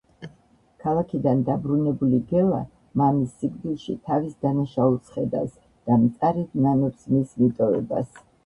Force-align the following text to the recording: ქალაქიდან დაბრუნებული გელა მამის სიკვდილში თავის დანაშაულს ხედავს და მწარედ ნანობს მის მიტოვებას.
ქალაქიდან 0.83 1.41
დაბრუნებული 1.49 2.21
გელა 2.31 2.61
მამის 3.01 3.35
სიკვდილში 3.43 3.95
თავის 4.09 4.35
დანაშაულს 4.47 5.15
ხედავს 5.19 5.55
და 5.91 5.99
მწარედ 6.07 6.61
ნანობს 6.67 7.09
მის 7.17 7.37
მიტოვებას. 7.45 8.15